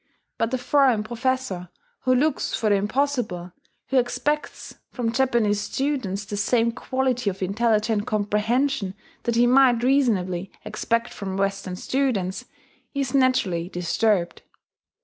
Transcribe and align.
But 0.39 0.49
the 0.49 0.57
foreign 0.57 1.03
professor 1.03 1.69
who 2.05 2.15
looks 2.15 2.55
for 2.55 2.69
the 2.71 2.75
impossible 2.75 3.51
who 3.89 3.99
expects 3.99 4.73
from 4.89 5.11
Japanese 5.11 5.61
students 5.61 6.25
the 6.25 6.37
same 6.37 6.71
quality 6.71 7.29
of 7.29 7.43
intelligent 7.43 8.07
comprehension 8.07 8.95
that 9.25 9.35
he 9.35 9.45
might 9.45 9.83
reasonably 9.83 10.51
expect 10.65 11.13
from 11.13 11.37
Western 11.37 11.75
students 11.75 12.45
is 12.95 13.13
naturally 13.13 13.69
disturbed. 13.69 14.41